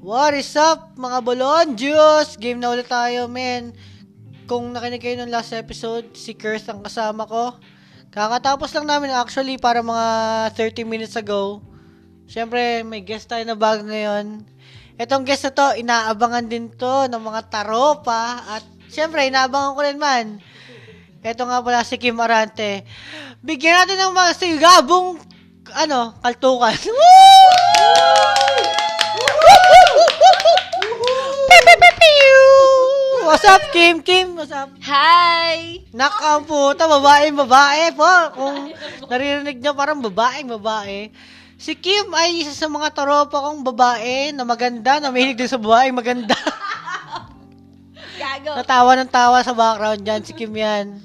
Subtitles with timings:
[0.00, 1.66] What is up, mga bolon?
[1.76, 2.40] Diyos!
[2.40, 3.76] Game na ulit tayo, men.
[4.48, 7.60] Kung nakinig kayo ng last episode, si Kurth ang kasama ko.
[8.08, 10.08] Kakatapos lang namin actually para mga
[10.56, 11.60] 30 minutes ago.
[12.24, 14.40] Siyempre, may guest tayo na bago ngayon.
[14.96, 18.40] Itong guest na to, inaabangan din to ng mga taropa.
[18.56, 20.26] At siyempre, inaabangan ko rin man.
[21.20, 22.88] Ito nga pala si Kim Arante.
[23.44, 25.20] Bigyan natin ng mga sigabong,
[25.76, 26.72] ano, kaltukan.
[26.88, 28.79] Pew!
[33.30, 34.02] What's up, Kim?
[34.02, 34.74] Kim, what's up?
[34.82, 35.78] Hi!
[35.94, 38.10] Nakamputa, babaeng babae po.
[38.34, 38.74] Kung
[39.06, 41.14] naririnig nyo, parang babaeng babae.
[41.54, 45.62] Si Kim ay isa sa mga taropa kong babae na maganda, na mahilig din sa
[45.62, 46.34] babaeng maganda.
[48.18, 48.50] Gago.
[48.60, 50.98] Natawa ng tawa sa background dyan, si Kim yan.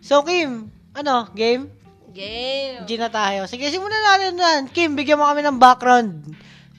[0.00, 1.68] So, Kim, ano, game?
[2.10, 2.88] Game.
[2.88, 3.44] G na tayo.
[3.46, 4.60] Sige, simulan natin yan.
[4.72, 6.24] Kim, bigyan mo kami ng background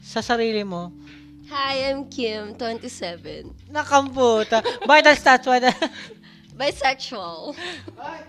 [0.02, 0.90] sa sarili mo.
[1.48, 3.72] Hi, I'm Kim, 27.
[3.72, 4.60] Nakamputa.
[4.84, 5.72] Vital stats, vital.
[6.58, 7.56] Bisexual.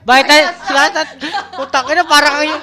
[0.07, 1.11] Vital stats.
[1.57, 2.57] Putang ina, para kayo,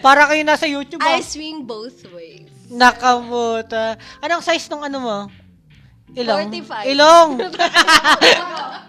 [0.00, 1.02] para kayo nasa YouTube.
[1.04, 1.22] I Ah.
[1.22, 2.48] swing both ways.
[2.72, 4.00] Nakamuta.
[4.24, 5.18] Anong size ng ano mo?
[6.16, 6.48] Ilong?
[6.48, 6.86] 45.
[6.88, 7.30] Ilong!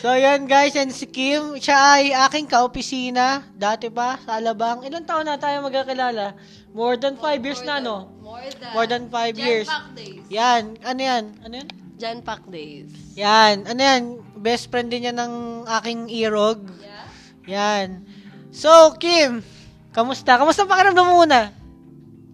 [0.00, 0.74] so, yan guys.
[0.74, 3.44] And si Kim, siya ay aking kaopisina.
[3.52, 4.80] Dati pa, sa Alabang.
[4.82, 6.34] Ilang taon na tayo magkakilala?
[6.72, 8.08] More than 5 years na, no?
[8.24, 8.72] More than.
[8.72, 9.68] More than 5 Jan years.
[9.92, 10.22] Days.
[10.30, 10.62] Yan.
[10.80, 11.24] Ano yan?
[11.44, 11.68] Ano yan?
[12.00, 12.88] Jan Pack days.
[13.12, 13.68] Yan.
[13.68, 14.02] Ano yan?
[14.40, 15.34] Best friend din yan ng
[15.68, 16.64] aking irog.
[16.80, 17.04] Yeah?
[17.44, 18.08] Yan.
[18.56, 19.44] So, Kim,
[19.92, 20.40] kamusta?
[20.40, 21.52] Kamusta pakiramdam mo muna?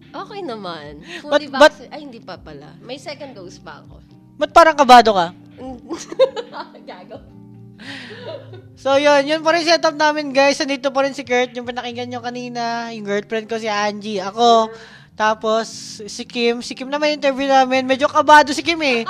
[0.07, 1.03] Okay naman.
[1.03, 1.91] But- Fully but- vaccinated.
[1.91, 2.79] Ay, hindi pa pala.
[2.79, 3.99] May second dose pa ako.
[4.39, 5.27] Ba't parang kabado ka?
[6.89, 7.36] Gago.
[8.77, 9.25] So, yun.
[9.25, 10.61] Yun pa rin setup namin, guys.
[10.61, 12.93] Nandito pa rin si Kurt, yung pinakinggan nyo kanina.
[12.93, 14.21] Yung girlfriend ko si Angie.
[14.21, 14.69] Ako.
[15.17, 15.65] Tapos,
[16.05, 16.61] si Kim.
[16.61, 17.89] Si Kim naman interview namin.
[17.89, 19.01] Medyo kabado si Kim eh.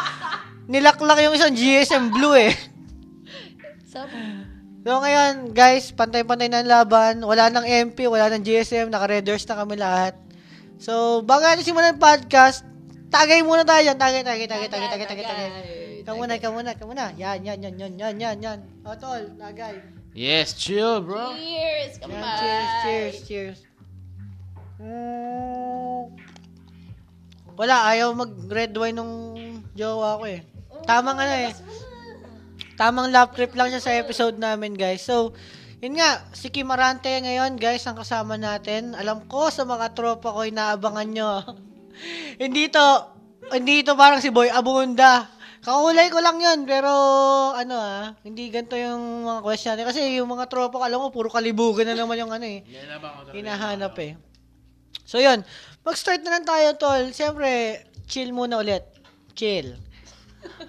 [0.71, 2.55] Nilaklak yung isang GSM Blue eh.
[4.87, 7.13] So, ngayon, guys, pantay-pantay na ang laban.
[7.19, 8.87] Wala nang MP, wala nang GSM.
[8.87, 10.15] Naka-readers na kami lahat.
[10.79, 12.63] So, bago natin simulan ang podcast,
[13.07, 13.97] tagay muna tayo dyan.
[13.99, 15.49] Tagay, tagay, tagay, tagay, tagay, tagay, tagay.
[16.07, 17.05] Ikaw muna, ikaw muna, ikaw muna.
[17.19, 18.59] Yan, yan, yan, yan, yan, yan, yan.
[18.87, 19.83] O, tol, tagay.
[20.17, 21.35] Yes, chill, bro.
[21.35, 21.99] Cheers!
[22.01, 22.39] Yan, Kamay!
[22.39, 23.59] cheers, cheers, cheers.
[24.81, 26.15] Mm.
[27.57, 29.13] Wala, ayaw mag-red wine nung
[29.73, 30.41] jowa ko eh.
[30.85, 31.53] Tamang ano eh.
[32.77, 35.01] Tamang lap trip lang siya sa episode namin, guys.
[35.03, 35.33] So,
[35.83, 38.93] yun nga, si Kim Arante ngayon, guys, ang kasama natin.
[38.93, 41.31] Alam ko sa mga tropa ko, inaabangan nyo.
[42.41, 42.85] hindi to,
[43.53, 45.27] hindi to parang si Boy Abunda.
[45.67, 46.91] Kakulay ko lang yun, pero
[47.51, 49.87] ano ah, hindi ganito yung mga question natin.
[49.91, 52.63] Kasi yung mga tropa ko, alam ko, puro kalibugan na naman yung ano eh.
[53.35, 54.15] Hinahanap eh.
[55.03, 55.43] So yun,
[55.83, 57.11] mag-start na lang tayo, tol.
[57.11, 58.87] Siyempre, chill muna ulit.
[59.35, 59.75] Chill.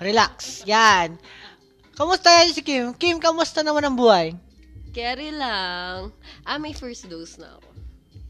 [0.02, 0.66] Relax.
[0.66, 1.14] Yan.
[1.94, 2.90] Kamusta yan si Kim?
[2.94, 4.34] Kim, kamusta naman ang buhay?
[4.90, 6.10] Carry lang.
[6.42, 7.68] Ah, may first dose na ako.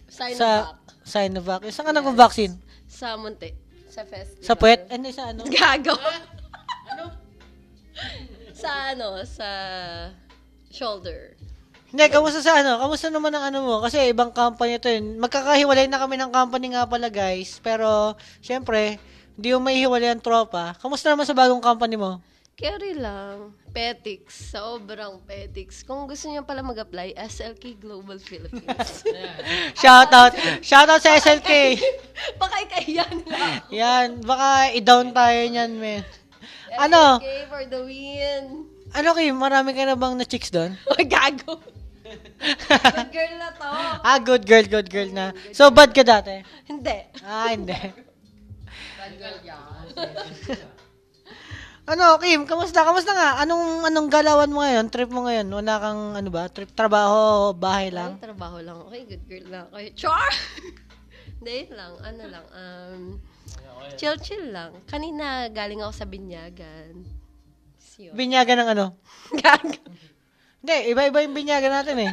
[0.09, 0.77] Sign Sa.
[1.09, 1.65] Sinovac.
[1.73, 2.53] Saan ka nag-vaccine?
[2.89, 3.55] Sa Monte.
[3.93, 4.45] Sa festival.
[4.45, 4.89] Sa puwet?
[4.89, 5.45] Ano sa ano?
[5.55, 5.95] Gago.
[8.57, 9.49] sa ano, sa
[10.73, 11.37] shoulder.
[11.89, 12.77] Hindi, kamusta sa ano?
[12.77, 13.75] Kamusta naman ang ano mo?
[13.81, 15.17] Kasi ibang company to yun.
[15.17, 17.65] Magkakahiwalay na kami ng company nga pala, guys.
[17.65, 18.13] Pero,
[18.45, 19.01] syempre,
[19.41, 20.77] hindi yung may hiwalay ang tropa.
[20.85, 22.21] Kamusta naman sa bagong company mo?
[22.59, 23.55] Carry lang.
[23.71, 24.51] Petix.
[24.51, 25.87] Sobrang petix.
[25.87, 29.07] Kung gusto niyo pala mag-apply, SLK Global Philippines.
[29.81, 30.35] Shoutout.
[30.59, 31.79] Shoutout sa SLK.
[32.43, 33.63] Baka ikahiyan lang.
[33.71, 36.03] Yan, baka i-down tayo niyan, men.
[36.75, 37.23] Ano?
[37.23, 38.67] SLK for the win.
[38.91, 40.75] Ano Kim, marami ka na bang na chicks doon?
[40.91, 41.63] Oh, gago.
[42.43, 43.71] Good girl na to.
[44.03, 45.31] ah, good girl, good girl na.
[45.55, 46.43] So, bad ka dati?
[46.67, 46.99] Hindi.
[47.23, 47.79] Ah, hindi.
[51.89, 52.85] Ano, Kim, kamusta?
[52.85, 53.41] Kamusta nga?
[53.41, 54.93] Anong anong galawan mo ngayon?
[54.93, 55.49] Trip mo ngayon?
[55.49, 56.45] Wala kang ano ba?
[56.53, 58.21] Trip trabaho, bahay lang?
[58.21, 58.29] Lang?
[58.29, 58.77] trabaho lang.
[58.93, 59.67] Okay, good girl lang.
[59.73, 60.29] Okay, char!
[61.49, 61.93] Yun lang.
[62.05, 62.45] Ano lang.
[62.53, 63.01] Um,
[63.97, 64.77] chill-chill lang.
[64.85, 67.09] Kanina, galing ako sa binyagan.
[67.81, 68.13] Siyo.
[68.13, 68.87] Binyagan ng ano?
[69.33, 69.81] Gago.
[70.61, 72.13] Hindi, iba-iba yung binyagan natin eh.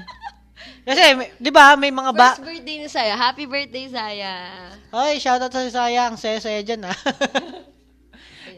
[0.88, 2.38] Kasi, may- di ba, may mga ba...
[2.40, 3.14] First birthday ni Saya.
[3.20, 4.32] Happy birthday, Saya.
[4.96, 6.08] Hoy, shoutout sa Saya.
[6.08, 6.96] Ang saya-saya dyan, ah.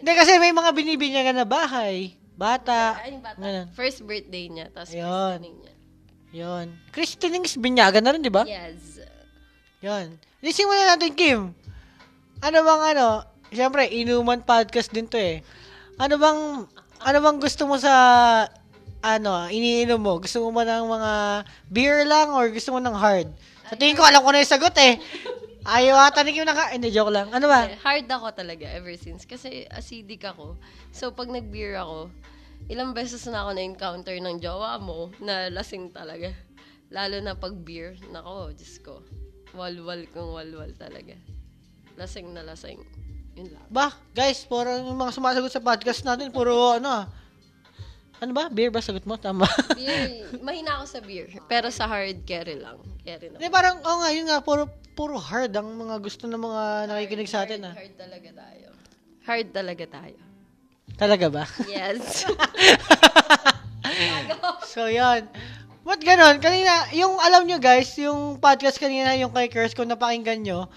[0.02, 2.14] Hindi, kasi may mga binibinyagan na bahay.
[2.38, 3.02] Bata.
[3.02, 3.42] Ay, yung bata.
[3.42, 3.68] Ganun.
[3.74, 4.70] First birthday niya.
[4.70, 5.10] Tapos Ayun.
[5.10, 5.74] christening niya.
[6.38, 6.66] Yun.
[6.94, 8.46] Christening is binyagan na rin, di ba?
[8.46, 9.02] Yes.
[9.82, 10.22] Yun.
[10.44, 11.40] Lising muna natin, Kim.
[12.46, 13.26] Ano bang ano?
[13.50, 15.42] Siyempre, inuman podcast din to eh.
[15.98, 16.70] Ano bang,
[17.02, 17.94] ano bang gusto mo sa,
[19.02, 20.22] ano, iniinom mo?
[20.22, 21.12] Gusto mo ba ng mga
[21.74, 23.34] beer lang or gusto mo ng hard?
[23.66, 25.02] Sa tingin ko, alam ko na yung sagot eh.
[25.68, 26.72] Ayaw ata ni Kim naka...
[26.72, 27.28] Hindi, joke lang.
[27.36, 27.68] Ano ba?
[27.84, 29.28] Hard ako talaga ever since.
[29.28, 30.56] Kasi acidic ako.
[30.96, 32.08] So, pag nag-beer ako,
[32.72, 36.32] ilang beses na ako na-encounter ng jowa mo na lasing talaga.
[36.88, 38.00] Lalo na pag beer.
[38.16, 39.04] Nako, Diyos ko.
[39.52, 41.20] Walwal kong walwal talaga.
[42.00, 42.80] Lasing na lasing.
[43.36, 43.68] Yun lang.
[43.68, 47.06] Ba, guys, puro yung mga sumasagot sa podcast natin, puro ano ah.
[48.18, 48.50] Ano ba?
[48.50, 49.14] Beer ba sagot mo?
[49.18, 49.46] Tama.
[49.78, 51.30] Beer, mahina ako sa beer.
[51.46, 52.82] Pero sa hard carry lang.
[53.06, 53.54] Carry Hindi, na.
[53.54, 54.66] parang, oo nga, yun nga, puro,
[54.98, 57.74] puro hard ang mga gusto ng mga nakikinig sa atin ah.
[57.78, 58.68] Hard talaga tayo.
[59.22, 60.18] Hard talaga tayo.
[60.98, 61.44] Talaga ba?
[61.70, 62.26] Yes.
[64.74, 65.30] so, yan.
[65.86, 66.42] Ba't ganon?
[66.42, 70.68] Kanina, yung alam nyo guys, yung podcast kanina, yung kay Curse, kung napakinggan nyo,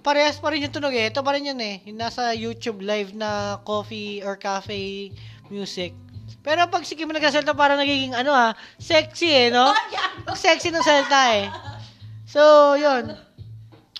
[0.00, 1.12] parehas pa rin yung tunog eh.
[1.12, 1.84] Ito pa rin yun eh.
[1.84, 5.12] Yung nasa YouTube live na coffee or cafe
[5.52, 5.92] music.
[6.48, 9.68] Pero pag si Kim nagsasalta, parang nagiging ano ah, sexy eh, no?
[10.24, 11.52] Ang sexy ng salta eh.
[12.24, 13.12] So, yun.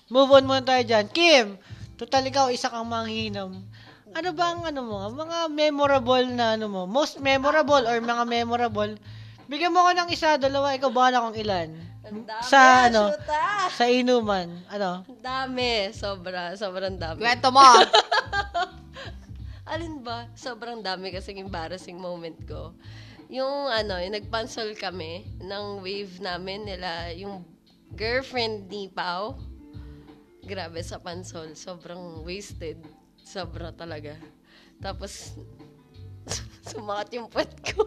[0.09, 1.05] Move on muna tayo dyan.
[1.13, 1.61] Kim,
[1.93, 3.53] total ikaw, isa kang manghinom.
[4.17, 8.97] Ano ba ang ano mo, mga memorable na ano mo, most memorable or mga memorable,
[9.45, 11.69] bigyan mo ko ng isa, dalawa, ikaw bahala kung ilan.
[12.01, 13.69] Dami, Sa ano, shoota!
[13.69, 15.93] sa inuman, ano, dami.
[15.93, 16.57] Sobra.
[16.57, 17.21] Sobrang dami.
[17.21, 17.61] Kwento mo.
[19.69, 20.25] Alin ba?
[20.33, 22.73] Sobrang dami kasi embarrassing moment ko.
[23.29, 27.45] Yung ano, yung nagpansol kami ng wave namin nila, yung
[27.93, 29.37] girlfriend ni Pao.
[30.41, 31.53] Grabe sa pansol.
[31.53, 32.81] Sobrang wasted.
[33.21, 34.17] Sobra talaga.
[34.81, 35.37] Tapos,
[36.69, 37.85] sumakat yung puwet ko.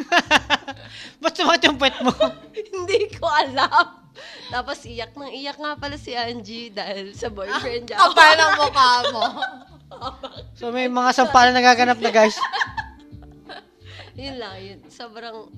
[1.22, 2.12] ba't sumakit yung puwet mo?
[2.72, 4.00] Hindi ko alam.
[4.50, 7.96] Tapos iyak nang iyak nga pala si Angie dahil sa boyfriend niya.
[7.96, 9.24] Kapal ng mukha mo.
[10.58, 12.36] so, may mga sampalan nagaganap na guys.
[14.20, 14.80] yun lang, yun.
[14.90, 15.50] Sobrang,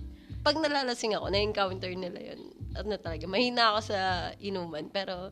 [0.42, 2.40] pag nalalasing ako, na-encounter nila yun.
[2.72, 3.98] Ano talaga, mahina ako sa
[4.40, 4.88] inuman.
[4.88, 5.30] Pero,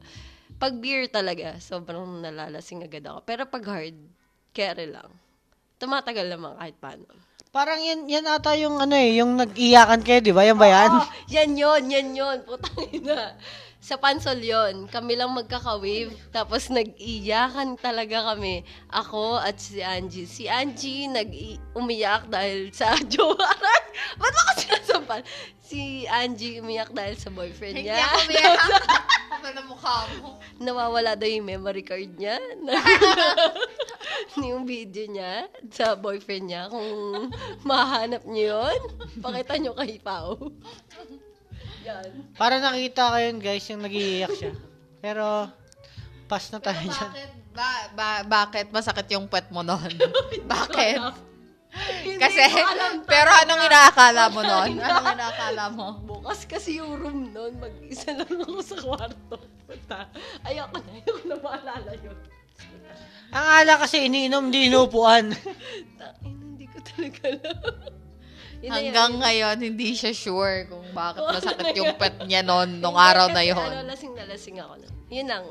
[0.61, 3.25] pag beer talaga, sobrang nalalasing agad ako.
[3.25, 3.97] Pero pag hard,
[4.53, 5.09] carry lang.
[5.81, 7.09] Tumatagal naman kahit paano.
[7.51, 10.47] Parang yan, yan ata yung ano eh, yung nag-iyakan kayo, di ba?
[10.47, 10.93] Yan ba yan?
[10.95, 12.39] Oh, yan yun, yan yun.
[12.47, 13.35] Putang ina.
[13.81, 16.13] Sa pansol yon kami lang magkaka-wave.
[16.29, 18.61] Tapos nag-iyakan talaga kami.
[18.93, 20.29] Ako at si Angie.
[20.29, 23.41] Si Angie nag-umiyak dahil sa jowa.
[24.21, 25.21] Ba't ako sinasampal?
[25.65, 28.05] Si Angie umiyak dahil sa boyfriend Hindi niya.
[28.05, 28.61] ako umiyak.
[29.41, 30.37] Ng mukha mo.
[30.61, 32.37] Nawawala daw yung memory card niya.
[34.45, 36.69] yung video niya sa boyfriend niya.
[36.69, 36.85] Kung
[37.65, 38.81] mahanap niyo yun,
[39.25, 40.37] pakita niyo kay Pao.
[41.85, 42.11] Yan.
[42.37, 44.53] Para nakita ko yun guys, yung nag-iiyak siya.
[45.01, 45.49] Pero,
[46.29, 47.11] pass na tayo dyan.
[47.11, 47.31] Bakit?
[47.51, 49.91] Ba, ba, bakit masakit yung puwet mo noon?
[50.53, 51.01] bakit?
[52.19, 54.71] Kasi, ko alam pero anong inaakala mo noon?
[54.83, 55.87] Anong inaakala mo?
[56.03, 59.37] Bukas kasi yung room noon, mag-isa lang ako sa kwarto.
[59.67, 60.11] Puta.
[60.43, 62.19] Ayoko na, ayoko na maalala yun.
[63.31, 65.31] Ang ala kasi iniinom, di inupuan.
[66.27, 68.00] Hindi ko talaga alam.
[68.61, 69.21] Yun Hanggang yun.
[69.25, 73.57] ngayon, hindi siya sure kung bakit masakit yung puwet niya noon, nung araw na yun.
[73.57, 74.73] Ano, lasing na lasing ako.
[74.85, 74.93] nun.
[75.11, 75.45] Yun lang.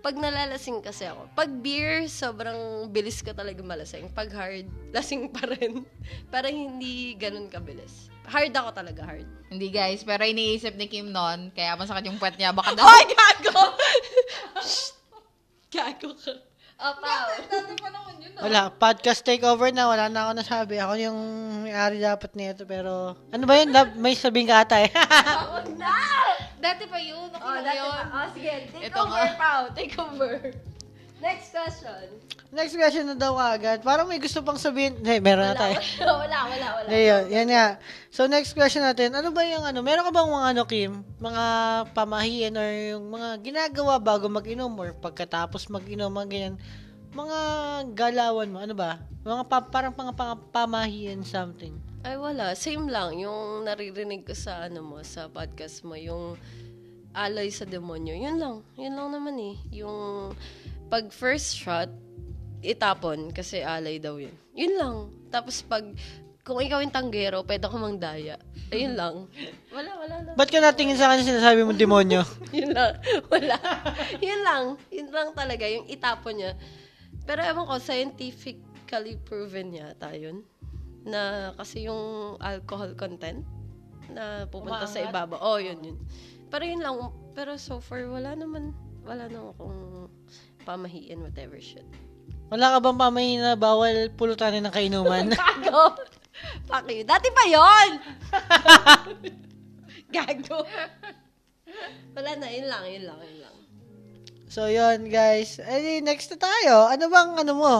[0.00, 4.12] Pag nalalasing kasi ako, pag beer, sobrang bilis ka talaga malasing.
[4.12, 5.88] Pag hard, lasing pa rin.
[6.28, 8.12] Parang hindi ganun kabilis.
[8.28, 9.26] Hard ako talaga, hard.
[9.48, 12.84] Hindi guys, pero iniisip ni Kim noon, kaya masakit yung puwet niya, baka daw...
[12.84, 13.60] Ay, gago!
[14.60, 14.94] Shh!
[15.70, 16.49] gago ka.
[16.80, 17.24] Apaw.
[18.40, 20.80] Wala, podcast takeover na, wala na ako nasabi.
[20.80, 21.18] Ako yung
[21.68, 23.12] may-ari dapat nito, pero...
[23.36, 23.68] Ano ba yun?
[24.00, 24.88] May sabihin ka ata eh.
[26.56, 28.00] Dati pa yun, Oh, okay dati pa.
[28.08, 28.52] Oh, sige.
[28.72, 29.28] Take Ito over.
[29.36, 29.62] Pao.
[29.76, 30.32] Take over.
[31.20, 32.00] Next question.
[32.50, 33.84] Next question na daw agad.
[33.84, 34.96] Parang may gusto pang sabihin.
[35.04, 35.76] Hey, meron na Wala, tayo.
[36.02, 36.66] wala, wala, wala.
[36.80, 36.88] wala.
[36.88, 37.66] Ayun, yan nga.
[38.08, 39.12] So, next question natin.
[39.12, 39.84] Ano ba yung ano?
[39.84, 40.92] Meron ka bang mga ano, Kim?
[41.20, 41.44] Mga
[41.92, 46.54] pamahiin or yung mga ginagawa bago mag-inom or pagkatapos mag-inom, mga ganyan.
[47.12, 47.38] Mga
[47.92, 48.98] galawan mo, ano ba?
[49.20, 51.76] Mga pa- parang mga pang- pamahiin something.
[52.00, 52.56] Ay, wala.
[52.56, 53.20] Same lang.
[53.20, 56.40] Yung naririnig ko sa, ano mo, sa podcast mo, yung
[57.12, 58.16] alay sa demonyo.
[58.16, 58.56] Yun lang.
[58.74, 59.54] Yun lang naman eh.
[59.70, 60.32] Yung
[60.90, 61.88] pag first shot,
[62.60, 64.34] itapon kasi alay daw yun.
[64.58, 64.96] Yun lang.
[65.30, 65.86] Tapos pag,
[66.42, 68.36] kung ikaw yung tanggero, pwede ka mang daya.
[68.74, 69.30] Ayun lang.
[69.74, 70.34] Wala, wala lang.
[70.34, 72.26] Ba't ka natingin sa kanya sinasabi mo demonyo?
[72.58, 72.98] yun lang.
[73.30, 73.56] Wala.
[74.18, 74.64] yun lang.
[74.90, 75.62] Yun lang talaga.
[75.70, 76.58] Yung itapon niya.
[77.22, 80.42] Pero ewan ko, scientifically proven yata yun.
[81.06, 83.46] Na kasi yung alcohol content
[84.10, 85.14] na pupunta sa Umaangat?
[85.14, 85.36] ibaba.
[85.38, 85.98] Oh, yun, yun.
[86.50, 86.94] Pero yun lang.
[87.30, 88.74] Pero so far, wala naman.
[89.06, 90.09] Wala naman akong
[90.64, 91.86] pamahiin, whatever shit.
[92.50, 95.30] Wala ka bang pamahiin na bawal pulutanin ng kainuman?
[95.38, 95.94] Gago!
[96.66, 97.06] Fuck you.
[97.06, 97.88] Dati pa yon
[100.14, 100.66] Gago.
[102.16, 103.56] Wala na, yun lang, yun lang, yun lang.
[104.50, 105.62] So, yun, guys.
[105.62, 106.90] Eh, next na tayo.
[106.90, 107.74] Ano bang, ano mo?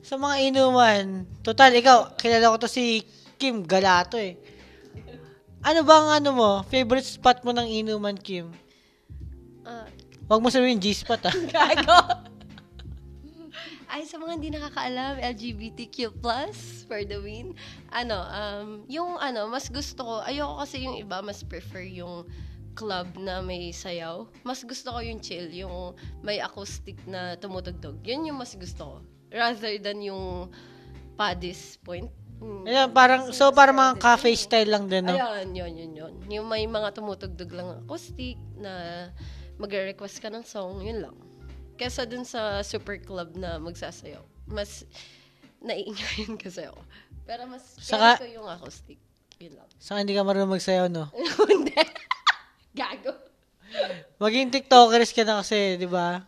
[0.00, 1.28] Sa mga inuman.
[1.44, 3.04] Total, ikaw, kilala ko to si
[3.36, 4.40] Kim Galato eh.
[5.60, 8.48] Ano bang, ano mo, favorite spot mo ng inuman, Kim?
[9.68, 9.84] Ah,
[10.28, 11.34] Huwag mo sabihin G-spot ah.
[11.56, 12.00] gago.
[13.88, 16.12] Ay, sa mga hindi nakakaalam, LGBTQ+,
[16.84, 17.56] for the win.
[17.88, 22.28] Ano, um, yung ano, mas gusto ko, ayoko kasi yung iba, mas prefer yung
[22.76, 24.28] club na may sayaw.
[24.44, 27.96] Mas gusto ko yung chill, yung may acoustic na tumutugtog.
[28.04, 28.96] Yun yung mas gusto ko.
[29.32, 30.52] Rather than yung
[31.16, 32.12] padis point.
[32.38, 32.64] Mm.
[32.70, 35.16] Ayan, parang, so parang mga cafe style lang din, no?
[35.16, 36.14] Ayan, yun, yun, yun.
[36.30, 39.08] Yung may mga tumutugtog lang acoustic na
[39.58, 41.16] magre-request ka ng song, yun lang.
[41.74, 44.22] Kesa dun sa super club na magsasayaw.
[44.50, 44.86] Mas
[45.62, 46.80] naiingayin kasi ako.
[47.26, 48.98] Pero mas Saka- ko yung acoustic.
[49.38, 49.68] Yun lang.
[49.78, 51.06] Saka hindi ka marunong magsayaw, no?
[51.52, 51.74] Hindi.
[52.74, 53.14] Gago.
[54.18, 56.26] Maging TikTokers ka na kasi, di ba?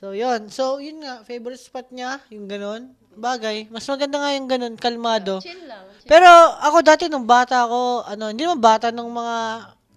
[0.00, 0.48] So, yun.
[0.48, 2.96] So, yun nga, favorite spot niya, yung ganun.
[3.12, 3.68] Bagay.
[3.68, 5.44] Mas maganda nga yung ganun, kalmado.
[5.44, 5.84] Chill lang.
[6.00, 6.08] Chill.
[6.08, 6.26] Pero
[6.64, 9.36] ako dati nung bata ako, ano, hindi naman bata nung mga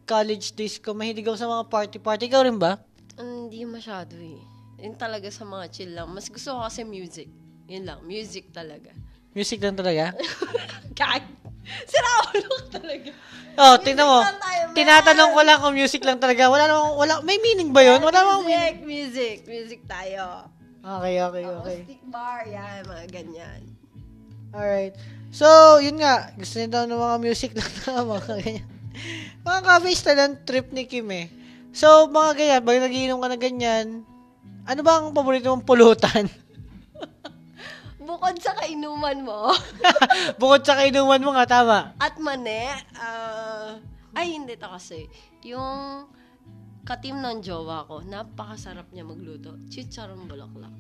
[0.06, 2.24] college days ko, mahilig ako sa mga party-party.
[2.30, 2.78] Ikaw rin ba?
[3.18, 4.40] Hindi masyado eh.
[4.80, 6.08] Yun talaga sa mga chill lang.
[6.14, 7.28] Mas gusto ko kasi music.
[7.66, 8.00] Yun lang.
[8.06, 8.94] Music talaga.
[9.34, 10.14] Music lang talaga?
[11.00, 11.26] Gag!
[11.66, 13.10] Sira ulo ka talaga.
[13.58, 14.22] Oh, tingnan mo.
[14.22, 14.64] tayo.
[14.78, 16.48] Tinatanong ko lang kung music lang talaga.
[16.54, 18.00] Wala namang, wala, may meaning ba yun?
[18.00, 18.86] Wala namang meaning.
[18.86, 19.50] Music, music.
[19.50, 20.46] Music tayo.
[20.86, 21.78] Okay, okay, okay.
[21.82, 23.62] Acoustic bar, yan, mga ganyan.
[24.54, 24.94] Alright.
[25.34, 26.30] So, yun nga.
[26.38, 28.75] Gusto niya daw ng mga music lang na mga ganyan.
[29.46, 31.30] Mga cafe style ang trip ni Kim eh.
[31.70, 32.62] So, mga ganyan.
[32.66, 33.88] Pag nagiinom ka na ganyan,
[34.66, 36.26] ano ba ang paborito mong pulutan?
[38.10, 39.54] Bukod sa kainuman mo,
[40.42, 41.94] Bukod sa kainuman mo nga, tama.
[42.02, 43.78] at mane, ah,
[44.18, 45.06] ay hindi to kasi,
[45.46, 46.10] yung
[46.86, 49.58] katim ng jowa ko, napakasarap niya magluto.
[49.70, 50.74] Chicharong bulaklak.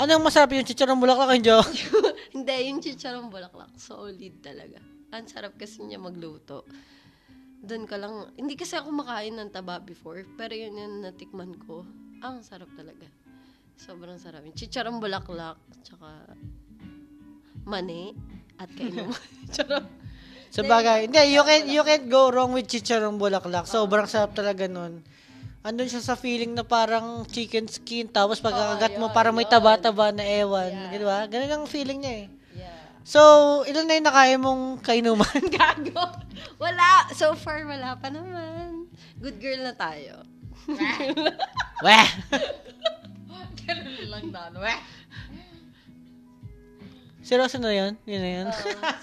[0.00, 1.72] Anong masarap yung chicharong bulaklak yung joke?
[2.36, 4.80] hindi, yung chicharong bulaklak, solid talaga.
[5.12, 6.64] Ang sarap kasi niya magluto.
[7.64, 11.88] Doon ka lang, hindi kasi ako makain ng taba before, pero yun yung natikman ko.
[12.20, 13.08] Ang sarap talaga.
[13.80, 14.44] Sobrang sarap.
[14.52, 16.36] Chicharong bulaklak, tsaka
[17.64, 18.12] mani,
[18.60, 19.16] at kainuman.
[19.54, 19.84] Charot.
[20.54, 21.10] Sa bagay.
[21.10, 23.66] Hindi, you can you can't go wrong with chicharong bulaklak.
[23.66, 25.02] Sobrang sarap talaga nun.
[25.64, 30.20] Andun siya sa feeling na parang chicken skin, tapos pagkakagat mo, parang may taba-taba na
[30.20, 30.68] ewan.
[30.68, 30.92] Yeah.
[30.92, 31.24] Di ba?
[31.24, 32.26] Ganun ang feeling niya eh.
[33.04, 33.20] So,
[33.68, 35.42] ilan na yung nakain mong kainuman?
[35.54, 36.08] Gago.
[36.56, 37.12] Wala.
[37.12, 38.88] So far, wala pa naman.
[39.20, 40.24] Good girl na tayo.
[41.84, 42.08] Weh!
[43.68, 44.80] Ganun lang na, weh.
[47.24, 47.96] Seryoso na yun?
[48.04, 48.46] Yun na yun.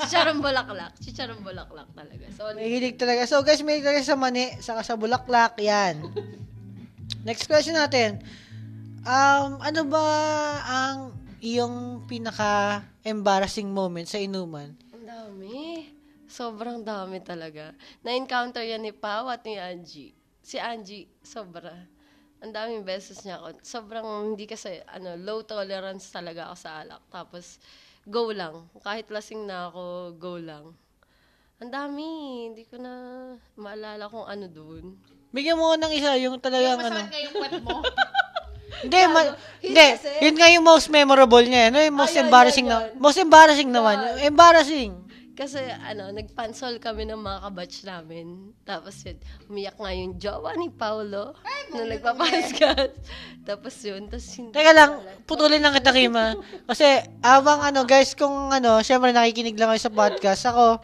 [0.06, 0.94] Chicharong bulaklak.
[1.02, 2.30] Chicharong bulaklak talaga.
[2.38, 3.26] So, May hilig talaga.
[3.26, 6.06] So guys, may hilig talaga sa mani, saka sa bulaklak, yan.
[7.28, 8.22] Next question natin.
[9.02, 10.06] Um, ano ba
[10.62, 14.78] ang iyong pinaka-embarrassing moment sa inuman?
[14.94, 15.90] ang dami.
[16.30, 17.74] Sobrang dami talaga.
[18.06, 20.14] Na-encounter yan ni Pao at ni Angie.
[20.46, 21.74] Si Angie, sobra.
[22.40, 23.58] Ang daming beses niya ako.
[23.66, 27.02] Sobrang hindi kasi, ano, low tolerance talaga ako sa alak.
[27.10, 27.58] Tapos,
[28.06, 28.70] go lang.
[28.86, 30.78] Kahit lasing na ako, go lang.
[31.58, 32.08] Ang dami.
[32.54, 32.94] Hindi ko na
[33.58, 34.98] maalala kung ano doon.
[35.34, 37.02] Bigyan mo ko ng isa, yung talagang ano.
[37.02, 37.78] Masakit nga yung mo.
[38.80, 39.86] Hindi, ma- Hindi
[40.24, 41.70] Yun nga yung most memorable niya.
[41.70, 42.80] Ano yung most Ayun, embarrassing yun, na?
[42.88, 42.98] yun.
[42.98, 43.98] Most embarrassing naman.
[44.24, 44.92] Embarrassing.
[45.32, 48.54] Kasi, ano, nagpansol kami ng mga kabatch namin.
[48.62, 49.18] Tapos yun,
[49.50, 51.34] umiyak nga yung jowa ni Paolo
[51.72, 52.94] na nagpapaskas.
[53.50, 54.54] Tapos yun, tapos hindi.
[54.54, 56.38] Teka lang, putulin lang kita, Kima.
[56.70, 56.86] Kasi,
[57.26, 60.78] habang ano, guys, kung ano, syempre nakikinig lang kayo sa podcast, ako,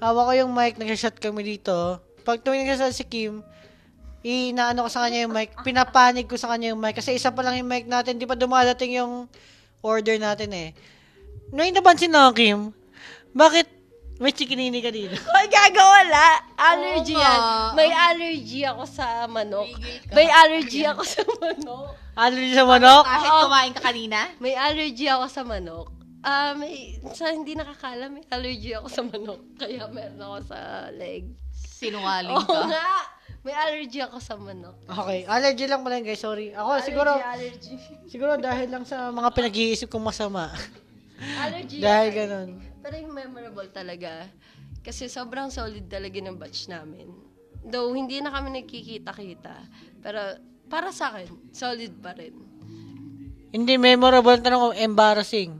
[0.00, 2.00] hawak ko yung mic, nag-shot kami dito.
[2.24, 3.44] Pag tuwing nag si Kim,
[4.22, 6.94] inaano ko sa kanya yung mic, pinapanig ko sa kanya yung mic.
[6.94, 9.26] Kasi isa pa lang yung mic natin, di pa dumadating yung
[9.82, 10.68] order natin eh.
[11.52, 12.72] May napansin na Kim,
[13.34, 13.68] bakit
[14.22, 15.18] may chikinini ka dito?
[15.36, 16.46] Ay, gagawala!
[16.54, 17.40] Allergy Oo yan.
[17.74, 19.66] May allergy ako sa manok.
[19.66, 20.12] Tigil ka.
[20.14, 21.90] May allergy ako sa manok.
[22.14, 23.02] Allergy sa manok?
[23.02, 24.18] Kahit kumain ka kanina?
[24.38, 25.88] May allergy ako sa manok.
[26.22, 29.42] Ah, may, sa hindi nakakala, may allergy ako sa manok.
[29.58, 30.58] Kaya meron ako sa
[30.94, 31.26] leg.
[31.50, 32.62] Sinungaling Oo ka.
[32.70, 32.90] nga!
[33.42, 34.78] May allergy ako sa manok.
[34.86, 36.54] Okay, allergy lang pala guys, sorry.
[36.54, 37.74] Ako, Allergy, siguro, Allergy.
[38.06, 40.54] siguro dahil lang sa mga pinag-iisip kong masama.
[41.18, 41.82] Allergy.
[41.82, 42.16] dahil yan.
[42.16, 42.48] ganun.
[42.78, 44.30] Pero yung memorable talaga.
[44.82, 47.10] Kasi sobrang solid talaga ng batch namin.
[47.62, 49.54] Though, hindi na kami nagkikita-kita.
[50.02, 50.18] Pero,
[50.66, 52.34] para sa akin, solid pa rin.
[53.50, 55.50] Hindi memorable tanong ko, embarrassing.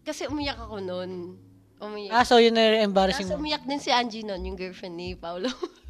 [0.00, 1.36] Kasi umiyak ako noon.
[1.76, 2.12] Umiyak.
[2.12, 3.44] Ah, so yun na yung embarrassing Tapos mo.
[3.44, 5.48] umiyak din si Angie noon, yung girlfriend ni Paolo.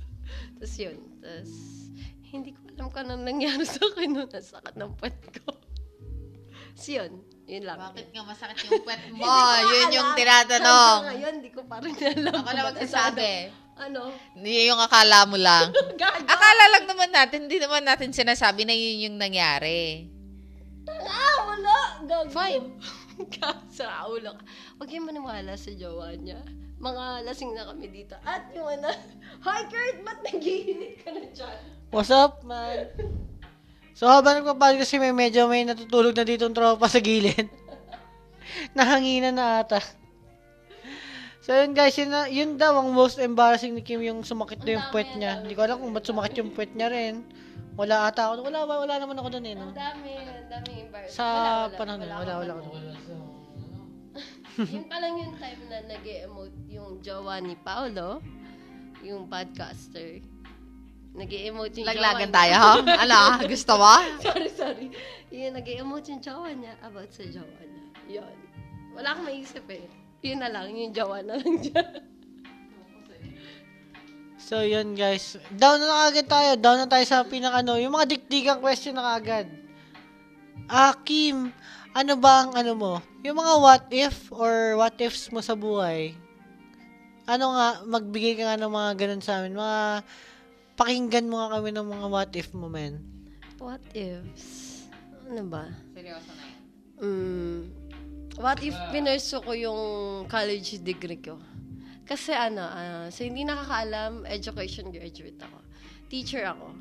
[0.58, 0.96] Tapos yun.
[1.20, 1.52] Tapos,
[2.34, 5.50] hindi ko alam kung anong nangyari sa akin nung nasakit ng puwet ko.
[6.74, 7.22] So, yun.
[7.44, 7.76] Yun lang.
[7.76, 9.28] Bakit nga masakit yung puwet mo?
[9.76, 11.00] Yun yung tinatanong.
[11.04, 12.40] Hanggang ngayon, hindi ko pa rin alam.
[12.40, 13.32] Ako na magsasabi.
[13.74, 14.00] Ano?
[14.40, 15.68] Yun yung akala mo lang.
[16.34, 20.08] Akala lang naman natin, hindi naman natin sinasabi na yun yung nangyari.
[20.88, 21.76] Ah, wala.
[22.08, 22.32] Gago.
[22.32, 22.66] Fine.
[23.68, 24.42] sa ulo ka.
[24.78, 26.40] Huwag kayong maniwala sa jowa niya.
[26.80, 28.18] Mga lasing na kami dito.
[28.26, 28.90] At yung ano,
[29.46, 31.58] Hi Kurt, ba't nagihinig ka na dyan?
[31.94, 32.90] What's up, man?
[33.94, 37.46] So, habang nagpapal kasi may medyo may natutulog na dito tropa sa gilid.
[38.78, 39.78] Nahanginan na ata.
[41.44, 44.80] So, yun guys, yun, na, yun daw ang most embarrassing ni Kim yung sumakit na
[44.80, 45.44] yung puwet niya.
[45.44, 47.22] Hindi ko alam kung ba't sumakit yung puwet niya rin.
[47.78, 48.48] Wala ata ako.
[48.48, 49.54] Wala, wala naman ako doon eh.
[49.54, 49.70] No?
[49.70, 51.18] Ang dami, ang dami embarrassing.
[51.20, 53.33] Sa Wala, wala, panahon na, wala, wala, akong wala.
[54.58, 58.22] Yun pa lang yung time na nag emote yung jowa ni Paolo,
[59.02, 60.22] yung podcaster.
[61.14, 62.72] nag emote yung Laglagan jowa tayo, ha?
[63.06, 63.18] Ano?
[63.46, 63.94] Gusto mo?
[64.22, 64.86] sorry, sorry.
[65.34, 67.84] Yung nag emote yung jowa niya about sa jowa niya.
[68.20, 68.36] Yun.
[68.94, 69.86] Wala akong maisip eh.
[70.22, 72.14] Yun na lang, yung jowa na lang dyan.
[74.44, 75.40] So, yun guys.
[75.48, 76.52] Down na agad tayo.
[76.60, 77.80] Down na tayo sa pinakano.
[77.80, 79.48] Yung mga dikdigang question na agad.
[80.70, 81.52] Ah, Kim,
[81.94, 82.92] ano ba ang ano mo?
[83.22, 86.16] Yung mga what if or what ifs mo sa buhay.
[87.24, 89.56] Ano nga, magbigay ka nga ng mga ganun sa amin.
[89.56, 90.04] Mga,
[90.74, 93.00] pakinggan mo nga kami ng mga what if mo, men.
[93.62, 94.84] What ifs?
[95.30, 95.70] Ano ba?
[95.96, 96.62] Seryoso na yun.
[97.00, 97.58] Mm,
[98.38, 99.80] what if pinurso ko yung
[100.28, 101.40] college degree ko?
[102.04, 105.58] Kasi ano, ah, sa hindi nakakaalam, education graduate ako.
[106.12, 106.76] Teacher ako.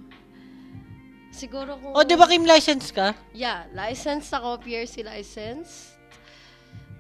[1.34, 1.98] Siguro kung...
[1.98, 3.18] O, di ba Kim license ka?
[3.34, 5.98] Yeah, license ako, PRC license.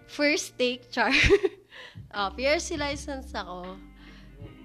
[0.09, 1.13] First take, char.
[2.17, 3.77] uh, PRC license ako.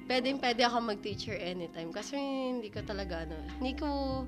[0.09, 1.93] Pwede, pwede ako mag-teacher anytime.
[1.93, 4.25] Kasi hindi ko talaga, ano, hindi ko,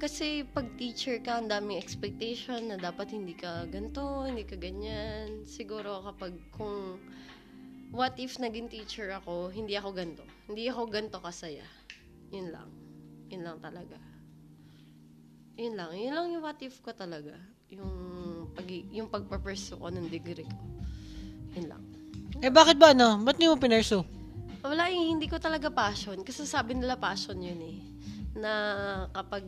[0.00, 5.44] kasi pag teacher ka, ang daming expectation na dapat hindi ka ganito, hindi ka ganyan.
[5.44, 6.96] Siguro kapag kung,
[7.92, 10.24] what if naging teacher ako, hindi ako ganito.
[10.48, 11.68] Hindi ako ganito kasaya.
[12.32, 12.72] Yun lang.
[13.28, 14.07] Yun lang talaga.
[15.58, 15.90] Yun lang.
[15.90, 17.34] Yun lang yung what if ko talaga.
[17.74, 17.90] Yung,
[18.54, 20.58] pag, yung pagpapursue ko ng degree ko.
[21.58, 21.82] Yun lang.
[22.38, 23.18] Eh, bakit ba ano?
[23.26, 24.06] Ba't di mo pinurso?
[24.62, 26.22] Wala, eh, hindi ko talaga passion.
[26.22, 27.78] Kasi sabi nila passion yun eh.
[28.38, 28.52] Na
[29.10, 29.42] kapag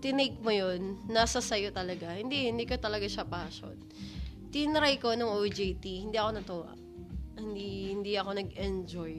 [0.00, 2.16] tinake mo yun, nasa sayo talaga.
[2.16, 3.76] Hindi, hindi ko talaga siya passion.
[4.48, 6.72] Tinry ko nung OJT, hindi ako natuwa.
[7.36, 9.14] Hindi, hindi ako nag-enjoy.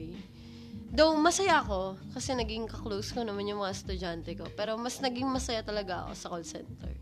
[0.92, 4.44] Though, masaya ako kasi naging kaklose ko naman yung mga estudyante ko.
[4.52, 6.92] Pero mas naging masaya talaga ako sa call center.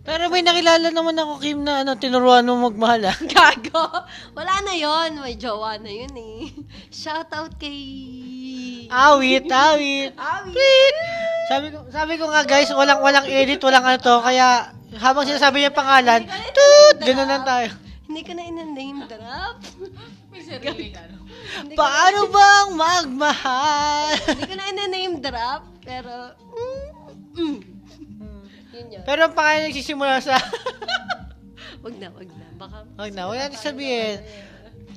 [0.00, 3.16] Pero may nakilala naman ako, Kim, na ano, tinuruan mo magmahal ah.
[3.34, 3.84] Gago!
[4.32, 6.54] Wala na yon May jowa na yun eh.
[6.88, 8.86] Shoutout kay...
[8.86, 10.14] Awit, awit.
[10.14, 10.96] Awit!
[11.50, 15.62] Sabi ko, sabi ko nga guys, walang walang edit, walang ano to, kaya habang sinasabi
[15.66, 16.22] niya pangalan,
[16.54, 17.68] tut, ganun lang tayo.
[18.06, 19.58] Hindi ka na ina-name drop.
[20.30, 21.16] May sarili ano.
[21.60, 24.14] Hindi ka, Paano bang magmahal?
[24.30, 25.62] hindi ka na ina-name drop.
[25.82, 26.86] Pero, mm,
[27.34, 27.58] mm.
[28.70, 29.02] Yun yun.
[29.02, 30.38] Pero ang pangalan nagsisimula sa...
[31.84, 32.46] Wag na, wag na.
[32.54, 34.20] Baka, Huwag na, huwag natin sabihin.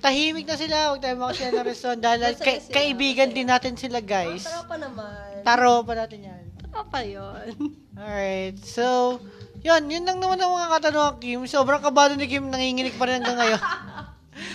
[0.04, 3.38] Tahimik na sila, huwag tayo makasya ng reson dahil sila, kaibigan masaya.
[3.40, 4.44] din natin sila guys.
[4.44, 5.32] Tara pa naman.
[5.48, 6.44] Taro pa natin yan.
[6.60, 7.56] Tara pa yun.
[7.96, 9.16] Alright, so,
[9.64, 11.42] yun, yun lang naman ang mga katanungan, Kim.
[11.48, 13.62] Sobrang kabado ni Kim, nanginginig pa rin hanggang ngayon.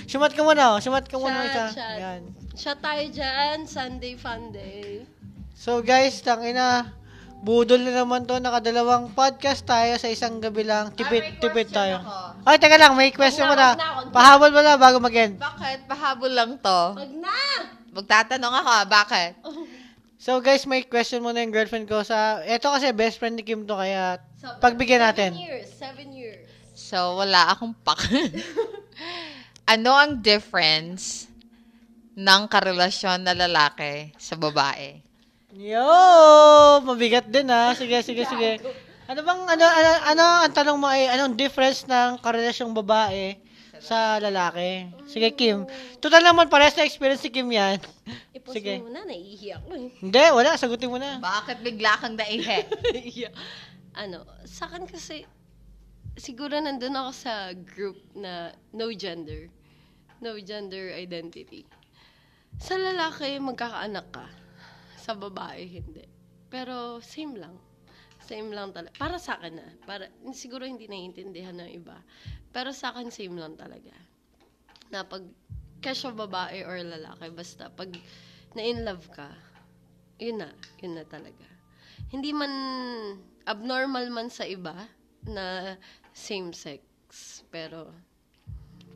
[0.08, 0.78] Sumat ka muna, oh.
[0.80, 1.64] Sumat ka muna Shot, isa.
[1.76, 1.98] shot.
[2.00, 2.22] Yan.
[2.56, 3.56] Shot tayo dyan.
[3.68, 5.04] Sunday fun day.
[5.52, 6.96] So guys, tangina,
[7.38, 10.88] budol na naman to, nakadalawang podcast tayo sa isang gabi lang.
[10.96, 12.00] Tipid, tipid tayo.
[12.42, 13.76] Ay, teka lang, may question mo na.
[14.08, 15.36] Pahabol mo na bago mag-end.
[15.36, 15.84] Bakit?
[15.84, 16.80] Pahabol lang to.
[16.96, 17.38] Wag na!
[17.92, 19.32] Magtatanong ako, bakit?
[20.18, 23.46] So guys, may question mo na yung girlfriend ko sa, eto kasi best friend ni
[23.46, 25.30] Kim to, kaya So, pagbigyan seven natin.
[25.38, 25.68] years.
[25.70, 26.42] Seven years.
[26.74, 28.02] So, wala akong pak.
[29.68, 31.28] ano ang difference
[32.16, 35.04] ng karelasyon na lalaki sa babae?
[35.52, 35.84] Yo,
[36.88, 37.76] mabigat din ha.
[37.76, 38.64] Sige, sige, sige.
[39.08, 43.36] Ano bang ano ano, ano ang tanong mo ay anong difference ng karelasyong babae
[43.80, 44.88] sa lalaki?
[45.08, 45.68] Sige, Kim.
[46.00, 47.80] Total naman pares na experience si Kim 'yan.
[48.32, 48.80] Ipost Sige.
[48.80, 49.88] mo muna, naiihi ako eh.
[50.00, 51.20] Hindi, wala, sagutin mo na.
[51.20, 52.64] Bakit bigla kang naihe?
[54.02, 55.24] ano, sa akin kasi,
[56.16, 59.48] siguro nandun ako sa group na no gender.
[60.18, 61.62] No gender identity.
[62.58, 64.26] Sa lalaki, magkakaanak ka.
[64.98, 66.02] Sa babae, hindi.
[66.50, 67.54] Pero, same lang.
[68.24, 68.92] Same lang talaga.
[68.98, 69.68] Para sa akin na.
[69.86, 72.02] Para, siguro hindi naiintindihan ng iba.
[72.50, 73.94] Pero sa akin, same lang talaga.
[74.90, 75.22] Na pag,
[75.78, 77.94] kesyo babae or lalaki, basta pag
[78.58, 79.30] na-in love ka,
[80.18, 80.50] yun na.
[80.82, 81.46] Yun na talaga.
[82.08, 82.52] hindi man
[83.44, 84.88] abnormal man sa iba
[85.28, 85.76] na
[86.16, 86.82] same sex.
[87.52, 87.92] Pero,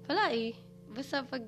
[0.08, 0.71] wala eh.
[0.92, 1.42] Basta pag,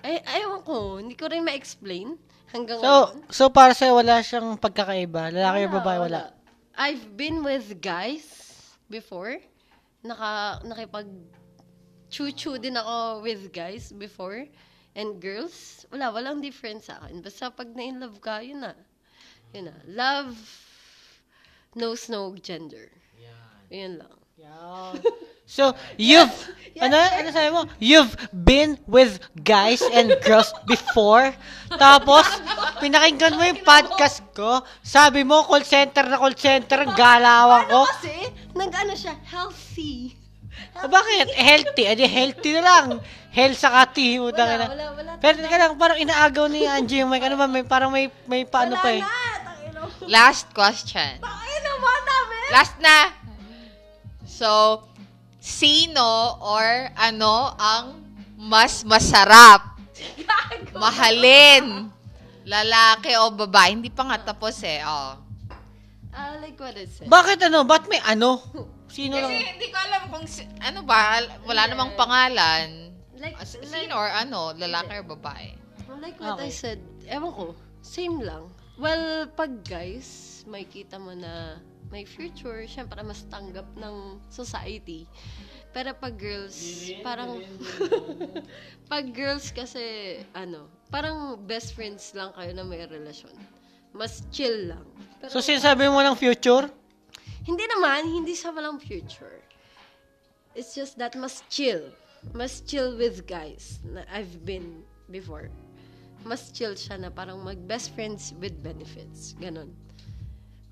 [0.00, 2.16] ay, ayaw ko, hindi ko rin ma-explain
[2.50, 3.32] hanggang So, ngayon.
[3.32, 5.30] so para sa'yo, wala siyang pagkakaiba?
[5.30, 6.32] Lalaki o babae, wala?
[6.76, 8.24] I've been with guys
[8.88, 9.36] before.
[10.04, 11.08] Naka, nakipag
[12.12, 14.44] chuchu din ako with guys before.
[14.96, 17.20] And girls, wala, walang difference sa akin.
[17.20, 18.72] Basta pag na-in-love ka, yun na.
[19.52, 19.76] Yun na.
[19.84, 20.32] Love
[21.76, 22.88] knows no gender.
[23.68, 24.16] Yun lang.
[24.36, 25.00] Yan.
[25.48, 26.28] So, you've,
[26.84, 27.64] ano, ano sabi mo?
[27.80, 31.32] You've been with guys and girls before.
[31.80, 32.28] Tapos,
[32.84, 34.60] pinakinggan mo yung podcast ko.
[34.84, 37.88] Sabi mo, call center na call center, ang galawan ko.
[37.88, 40.12] Kasi, nag-ano siya, healthy.
[40.76, 41.32] Ah, bakit?
[41.32, 41.84] Healthy.
[41.88, 42.86] Adi, healthy na lang.
[43.32, 44.20] Health sa kati.
[44.20, 44.66] Wala, Utang na.
[44.68, 45.10] wala, wala.
[45.16, 47.24] Pero teka lang, parang inaagaw ni Angie yung mic.
[47.24, 49.00] Ano ba, may, parang may, may paano pa eh.
[49.00, 49.16] Wala
[49.48, 49.52] na.
[50.12, 51.24] Last question.
[51.24, 52.44] Tangino mo namin.
[52.52, 53.24] Last na.
[54.36, 54.84] So,
[55.40, 56.04] sino
[56.44, 58.04] or ano ang
[58.36, 59.80] mas masarap
[60.76, 61.88] mahalin?
[62.44, 63.74] Lalaki o babae?
[63.74, 64.84] Hindi pa nga tapos eh.
[64.84, 65.16] Oh.
[66.12, 67.08] Ah, like what I said.
[67.08, 67.64] Bakit ano?
[67.64, 68.38] Ba't may ano?
[68.86, 69.50] Sino Kasi lang?
[69.52, 72.92] hindi ko alam kung si- ano ba, wala namang pangalan.
[73.16, 75.56] Like, As- like, Sino or ano, lalaki or babae?
[75.96, 76.48] like what Okay.
[76.48, 77.46] I said, ewan ko,
[77.80, 78.52] same lang.
[78.76, 80.06] Well, pag guys,
[80.44, 81.56] may kita mo na
[81.90, 85.06] may future, syempre mas tanggap ng society.
[85.70, 86.56] Pero pag girls,
[87.04, 87.44] parang,
[88.92, 93.34] pag girls kasi, ano, parang best friends lang kayo na may relasyon.
[93.92, 94.84] Mas chill lang.
[95.20, 96.68] Pero, So, sinasabi mo ng future?
[97.46, 99.38] hindi naman, hindi sa walang future.
[100.56, 101.94] It's just that mas chill.
[102.34, 104.82] Mas chill with guys na I've been
[105.14, 105.46] before.
[106.26, 109.38] Mas chill siya na parang mag-best friends with benefits.
[109.38, 109.70] Ganon.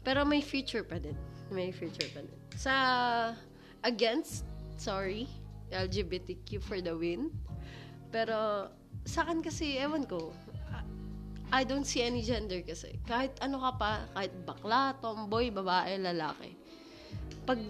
[0.05, 1.17] Pero may future pa din.
[1.49, 2.39] May future pa din.
[2.55, 2.75] Sa
[3.83, 4.45] against,
[4.77, 5.27] sorry,
[5.73, 7.33] LGBTQ for the win.
[8.13, 8.69] Pero
[9.09, 10.31] sa akin kasi, ewan ko,
[11.53, 13.01] I don't see any gender kasi.
[13.09, 16.53] Kahit ano ka pa, kahit bakla, tomboy, babae, lalaki.
[17.49, 17.61] Pag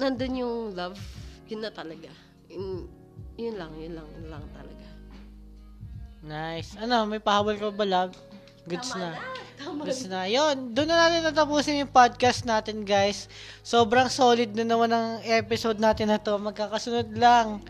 [0.00, 0.98] nandun yung love,
[1.46, 2.10] yun na talaga.
[2.50, 2.88] Yun,
[3.38, 4.86] yun lang, yun lang, yun lang talaga.
[6.20, 6.76] Nice.
[6.76, 8.14] Ano, may pahabol ka ba, love?
[8.68, 9.10] Goods Tama na.
[9.16, 10.26] Tama Goods na.
[10.26, 13.30] Yun, doon na natin natapusin yung podcast natin, guys.
[13.62, 16.34] Sobrang solid na naman ang episode natin na to.
[16.40, 17.62] Magkakasunod lang.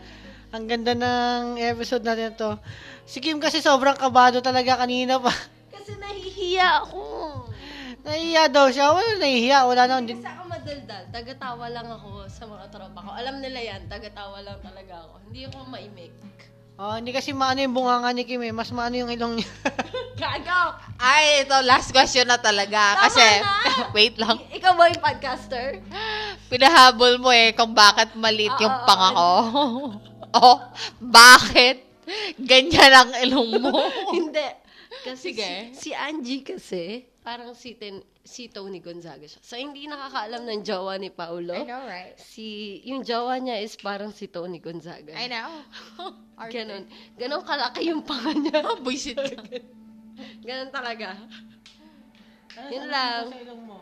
[0.51, 2.51] Ang ganda ng episode natin na to.
[3.05, 5.31] Si Kim kasi sobrang kabado talaga kanina pa.
[5.81, 7.01] Kasi nahihiya ako.
[8.05, 8.93] nahihiya daw siya.
[8.93, 9.59] Wala nahihiya.
[9.65, 10.03] Wala na.
[10.03, 11.03] Kasi ako madaldal.
[11.09, 13.09] Tagatawa lang ako sa mga tropa ko.
[13.17, 13.81] Alam nila yan.
[13.89, 15.15] Tagatawa lang talaga ako.
[15.25, 16.13] Hindi ako maimik.
[16.79, 18.55] Oh, hindi kasi maano yung bunganga ni Kim eh.
[18.55, 19.49] Mas maano yung ilong niya.
[20.21, 20.77] Gago!
[20.97, 22.95] Ay, ito, last question na talaga.
[22.97, 23.53] Tama Kasi, na!
[23.97, 24.37] wait lang.
[24.49, 25.81] I- ikaw ba yung podcaster?
[26.47, 29.29] Pinahabol mo eh kung bakit maliit yung Oo, panga ko.
[30.41, 30.57] oh,
[30.99, 31.85] bakit?
[32.37, 33.71] Ganyan ang ilong mo.
[34.11, 34.60] Hindi.
[35.01, 35.73] Kasi Sige.
[35.73, 39.41] si, si Angie kasi, parang si, ten, si Tony Gonzaga siya.
[39.41, 41.57] So, hindi nakakaalam ng jowa ni Paulo.
[41.65, 42.13] know, right?
[42.21, 45.17] Si, yung jowa niya is parang si Tony Gonzaga.
[45.17, 45.65] I know.
[46.53, 46.85] Ganon.
[47.17, 48.61] Ganon kalaki yung panga niya.
[48.85, 49.41] Buisit ka.
[50.45, 51.17] Ganon talaga.
[52.69, 53.25] Yun lang.
[53.31, 53.77] Sa ilong mo.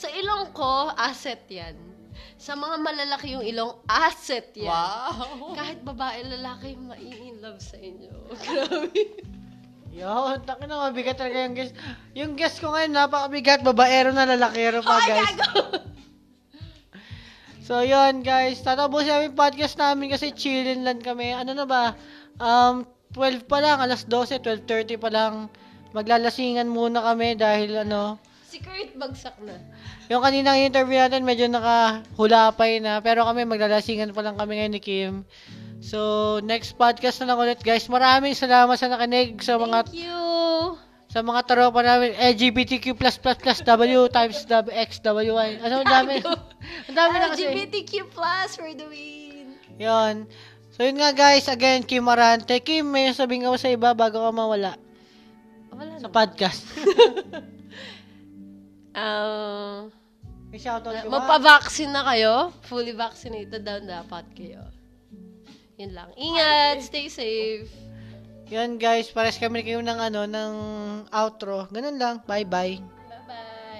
[0.00, 1.76] Sa ilong ko, asset yan.
[2.40, 4.72] Sa mga malalaki yung ilong, asset yan.
[4.72, 5.52] Wow.
[5.52, 8.12] Kahit babae, lalaki, mai-in love sa inyo.
[8.44, 9.20] Grabe.
[9.90, 10.06] Yo,
[10.46, 11.72] takin na mabigat talaga yung guest.
[12.14, 13.60] Yung guest ko ngayon, napakabigat.
[13.60, 15.34] Babaero na lalakero pa, guys.
[17.70, 18.58] So, yun, guys.
[18.66, 21.30] Tatapusin namin yung podcast namin kasi chillin lang kami.
[21.30, 21.94] Ano na ba?
[22.42, 22.82] Um,
[23.14, 25.46] 12 pa lang, alas 12, 12.30 pa lang.
[25.94, 28.18] Maglalasingan muna kami dahil ano,
[28.50, 29.54] Si Kurt bagsak na.
[30.10, 32.98] yung kaninang interview natin medyo nakahulapay na.
[32.98, 35.14] Pero kami maglalasingan pa lang kami ngayon ni Kim.
[35.80, 35.98] So,
[36.44, 37.88] next podcast na lang ulit, guys.
[37.88, 40.76] Maraming salamat sa nakinig sa mga Thank you.
[41.08, 45.50] sa mga tropa namin, LGBTQ+++, W times W, X, W, Y.
[45.64, 46.20] Ano, ang dami.
[46.88, 47.48] ang dami na kasi.
[47.48, 49.56] LGBTQ plus for the win.
[49.80, 50.28] Yun.
[50.76, 52.60] So, yun nga guys, again, Kim Marante.
[52.60, 54.76] Kim, may sabihin ka ba sa iba bago ka mawala
[55.72, 56.60] Wala sa podcast?
[58.92, 59.88] Uh,
[60.52, 61.24] may shoutout ka ba?
[61.24, 62.52] magpa-vaccine na kayo.
[62.68, 64.60] Fully vaccinated daw dapat kayo.
[65.80, 66.12] Yun lang.
[66.12, 66.84] Ingat.
[66.84, 67.72] Stay safe.
[68.52, 70.52] Yun guys, pares kami kayo ng ano, ng
[71.08, 71.70] outro.
[71.72, 72.20] Ganun lang.
[72.28, 72.99] Bye-bye.